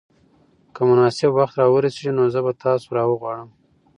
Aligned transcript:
که 0.73 0.81
مناسب 0.89 1.31
وخت 1.37 1.55
را 1.59 1.65
ورسېږي 1.71 2.11
نو 2.17 2.23
زه 2.33 2.39
به 2.45 2.51
تاسو 2.63 2.87
راوغواړم. 2.97 3.49